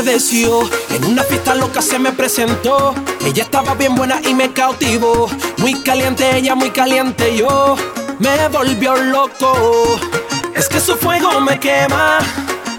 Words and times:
En 0.00 1.04
una 1.04 1.22
fiesta 1.24 1.54
loca 1.54 1.82
se 1.82 1.98
me 1.98 2.10
presentó. 2.10 2.94
Ella 3.22 3.42
estaba 3.42 3.74
bien 3.74 3.94
buena 3.94 4.18
y 4.26 4.32
me 4.32 4.50
cautivó. 4.50 5.28
Muy 5.58 5.74
caliente 5.82 6.38
ella, 6.38 6.54
muy 6.54 6.70
caliente 6.70 7.36
yo. 7.36 7.76
Me 8.18 8.48
volvió 8.48 8.96
loco. 8.96 10.00
Es 10.56 10.68
que 10.70 10.80
su 10.80 10.96
fuego 10.96 11.38
me 11.42 11.60
quema. 11.60 12.18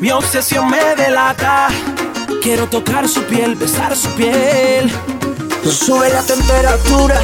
Mi 0.00 0.10
obsesión 0.10 0.68
me 0.68 0.96
delata. 0.96 1.68
Quiero 2.42 2.66
tocar 2.66 3.08
su 3.08 3.22
piel, 3.22 3.54
besar 3.54 3.96
su 3.96 4.08
piel. 4.16 4.92
Sube 5.70 6.08
la 6.08 6.22
temperatura. 6.22 7.20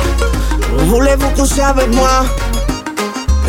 Voulez-vous 0.87 1.33
que 1.35 1.47
sabe 1.47 1.89
más? 1.89 2.27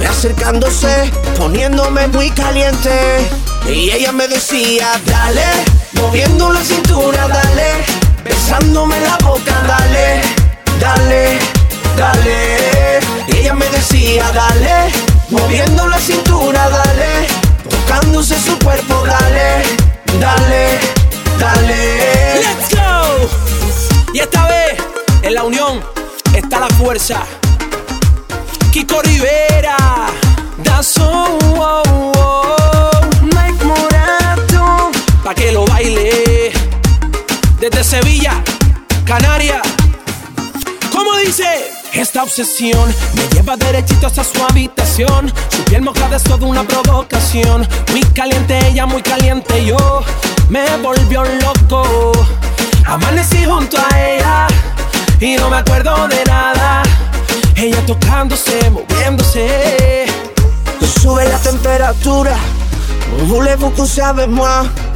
Acercándose, 0.09 1.11
poniéndome 1.37 2.07
muy 2.07 2.31
caliente. 2.31 3.29
Y 3.67 3.89
ella 3.91 4.11
me 4.11 4.27
decía, 4.27 4.99
dale, 5.05 5.45
moviendo 5.93 6.51
la 6.51 6.63
cintura, 6.63 7.27
dale, 7.27 7.85
besándome 8.23 8.99
la 8.99 9.17
boca, 9.17 9.63
dale, 9.67 10.21
dale, 10.79 11.39
dale. 11.95 12.99
Y 13.27 13.37
ella 13.37 13.53
me 13.53 13.65
decía, 13.69 14.31
dale, 14.33 14.91
moviendo 15.29 15.87
la 15.87 15.99
cintura, 15.99 16.69
dale, 16.69 17.27
tocándose 17.69 18.39
su 18.39 18.57
cuerpo, 18.59 19.03
dale, 19.05 19.63
dale, 20.19 20.79
dale. 21.39 22.41
Let's 22.41 22.75
go. 22.75 23.29
Y 24.13 24.19
esta 24.19 24.45
vez, 24.47 24.77
en 25.21 25.33
la 25.35 25.43
unión, 25.43 25.81
está 26.33 26.59
la 26.59 26.67
fuerza. 26.69 27.23
Kiko 28.71 29.01
Rivera, 29.01 29.70
Desde 37.59 37.83
Sevilla, 37.83 38.41
Canarias. 39.05 39.61
¿Cómo 40.91 41.15
dice? 41.17 41.43
Esta 41.93 42.23
obsesión 42.23 42.93
me 43.15 43.27
lleva 43.35 43.57
derechito 43.57 44.07
hasta 44.07 44.23
su 44.23 44.41
habitación. 44.41 45.31
Su 45.49 45.63
piel 45.65 45.81
mojada 45.81 46.15
es 46.15 46.23
toda 46.23 46.47
una 46.47 46.63
provocación. 46.63 47.67
Muy 47.91 48.01
caliente 48.13 48.57
ella, 48.67 48.85
muy 48.85 49.01
caliente 49.01 49.65
yo. 49.65 50.03
Me 50.49 50.63
volvió 50.77 51.23
loco. 51.23 52.11
Amanecí 52.85 53.43
junto 53.43 53.77
a 53.77 53.99
ella 54.01 54.47
y 55.19 55.35
no 55.35 55.49
me 55.49 55.57
acuerdo 55.57 56.07
de 56.07 56.23
nada. 56.23 56.83
Ella 57.55 57.85
tocándose, 57.85 58.69
moviéndose. 58.69 60.05
Sube 61.01 61.27
la 61.27 61.37
temperatura, 61.39 62.37
voulez-vous 63.27 63.71
que? 63.73 64.90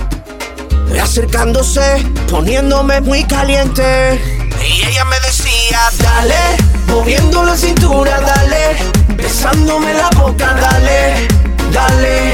Acercándose, 1.02 2.04
poniéndome 2.30 3.00
muy 3.00 3.24
caliente. 3.24 4.20
Y 4.68 4.84
ella 4.84 5.06
me 5.06 5.20
decía, 5.20 5.80
dale, 6.00 6.36
moviendo 6.88 7.44
la 7.44 7.56
cintura, 7.56 8.20
dale, 8.20 8.76
besándome 9.16 9.94
la 9.94 10.10
boca, 10.10 10.54
dale, 10.54 11.28
dale, 11.72 12.34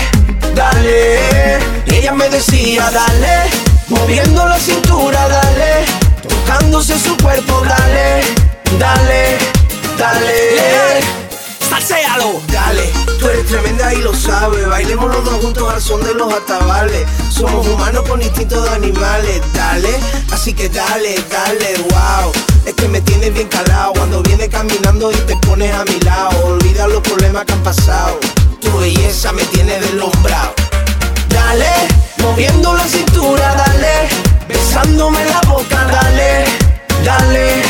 dale. 0.56 1.60
Y 1.86 1.96
ella 1.96 2.14
me 2.14 2.30
decía, 2.30 2.90
dale, 2.90 3.52
moviendo 3.90 4.48
la 4.48 4.58
cintura, 4.58 5.28
dale, 5.28 5.86
tocándose 6.28 6.98
su 6.98 7.16
cuerpo, 7.18 7.62
dale, 7.68 8.22
dale, 8.80 9.38
dale. 9.98 11.02
¡Salséalo! 11.70 12.42
Dale, 12.52 12.92
tú 13.20 13.28
eres 13.28 13.46
tremenda 13.46 13.94
y 13.94 14.02
lo 14.02 14.14
sabes. 14.14 14.68
Bailemos 15.02 15.16
los 15.16 15.26
dos 15.26 15.44
juntos 15.44 15.74
al 15.74 15.82
son 15.82 16.04
de 16.04 16.14
los 16.14 16.32
atabales. 16.32 17.08
Somos 17.30 17.68
humanos 17.68 18.04
con 18.08 18.22
instintos 18.22 18.64
de 18.64 18.70
animales. 18.70 19.42
Dale, 19.54 19.90
así 20.32 20.54
que 20.54 20.70
dale, 20.70 21.16
dale, 21.30 21.78
wow. 21.90 22.32
Es 22.66 22.76
que 22.76 22.88
me 22.88 23.02
tienes 23.02 23.34
bien 23.34 23.48
calado 23.48 23.94
cuando 23.94 24.22
vienes 24.22 24.50
caminando 24.50 25.12
y 25.12 25.16
te 25.16 25.36
pones 25.38 25.74
a 25.74 25.84
mi 25.86 26.00
lado. 26.02 26.46
Olvida 26.46 26.88
los 26.88 27.02
problemas 27.02 27.46
que 27.46 27.54
han 27.54 27.64
pasado. 27.64 28.20
Tu 28.60 28.78
belleza 28.78 29.32
me 29.32 29.44
tiene 29.46 29.80
deslumbrado. 29.80 30.54
Dale, 31.30 31.72
moviendo 32.18 32.74
la 32.74 32.88
cintura, 32.88 33.56
dale, 33.56 34.10
besándome 34.48 35.26
la 35.26 35.42
boca, 35.50 35.84
dale, 35.86 36.46
dale, 37.04 37.64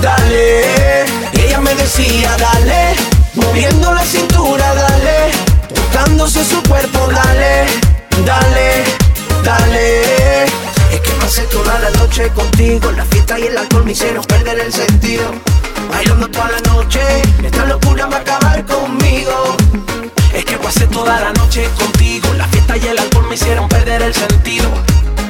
dale. 0.00 1.04
Y 1.34 1.40
ella 1.42 1.60
me 1.60 1.74
decía, 1.76 2.36
dale, 2.38 2.96
moviendo 3.34 3.92
la 3.92 4.04
cintura, 4.04 4.21
noche 12.22 12.34
contigo, 12.34 12.92
la 12.92 13.04
fiesta 13.06 13.38
y 13.38 13.46
el 13.46 13.58
alcohol 13.58 13.84
me 13.84 13.92
hicieron 13.92 14.24
perder 14.24 14.60
el 14.60 14.72
sentido. 14.72 15.32
Bailando 15.90 16.28
toda 16.28 16.50
la 16.50 16.60
noche, 16.72 17.00
esta 17.42 17.64
locura 17.64 18.06
va 18.06 18.18
a 18.18 18.20
acabar 18.20 18.64
conmigo. 18.64 19.56
Es 20.32 20.44
que 20.44 20.56
pasé 20.58 20.86
toda 20.86 21.20
la 21.20 21.32
noche 21.32 21.68
contigo. 21.78 22.32
La 22.34 22.46
fiesta 22.48 22.76
y 22.76 22.86
el 22.86 22.98
alcohol 22.98 23.26
me 23.28 23.34
hicieron 23.34 23.68
perder 23.68 24.02
el 24.02 24.14
sentido. 24.14 24.70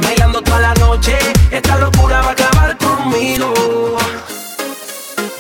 Bailando 0.03 0.43
toda 0.43 0.61
la 0.61 0.75
noche, 0.75 1.17
esta 1.51 1.79
locura 1.79 2.21
va 2.21 2.29
a 2.29 2.33
acabar 2.33 2.77
conmigo. 2.77 3.97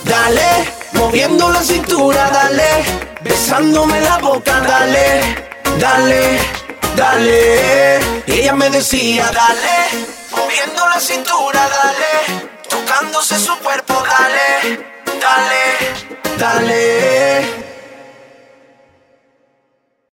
Dale, 0.05 0.73
moviendo 0.95 1.51
la 1.51 1.62
cintura, 1.62 2.31
dale, 2.31 2.85
besándome 3.23 4.01
la 4.01 4.19
boca, 4.19 4.61
dale, 4.61 5.21
dale, 5.79 6.39
dale. 6.97 7.99
Ella 8.27 8.55
me 8.55 8.71
decía, 8.71 9.31
dale, 9.33 10.12
moviendo 10.53 10.87
la 10.87 11.01
cintura, 11.01 11.61
dale, 11.69 12.51
tocándose 12.69 13.39
su 13.39 13.57
cuerpo, 13.59 13.95
dale. 13.95 14.62